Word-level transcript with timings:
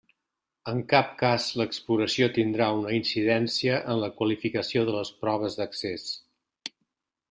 En 0.69 0.79
cap 0.93 1.11
cas 1.19 1.45
l'exploració 1.61 2.31
tindrà 2.39 2.71
una 2.79 2.95
incidència 3.01 3.79
en 3.95 4.03
la 4.07 4.13
qualificació 4.19 4.87
de 4.91 5.01
les 5.01 5.17
proves 5.23 5.63
d'accés. 5.63 6.13